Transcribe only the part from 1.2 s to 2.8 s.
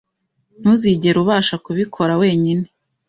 ubasha kubikora wenyine